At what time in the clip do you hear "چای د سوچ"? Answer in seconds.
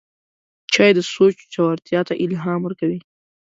0.73-1.35